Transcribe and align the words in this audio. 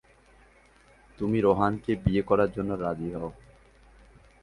তুমি 1.19 1.37
রোহানকে 1.41 1.91
বিয়ে 1.95 2.21
করার 2.21 2.49
জন্য 2.51 2.71
রাজি 2.75 3.09
হও। 3.13 3.29